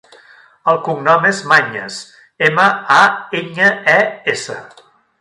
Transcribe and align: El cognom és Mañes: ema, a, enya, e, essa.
El 0.71 0.79
cognom 0.87 1.27
és 1.31 1.41
Mañes: 1.51 1.99
ema, 2.49 2.65
a, 2.99 3.01
enya, 3.45 3.73
e, 4.01 4.03
essa. 4.39 4.61